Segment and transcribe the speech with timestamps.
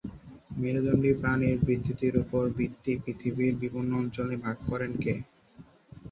[0.57, 5.13] মেরুদণ্ডী প্রাণীর বিস্তৃতির উপর ভিত্তি পৃথিবীর বিভিন্ন অঞ্চলে ভাগ করেন কে?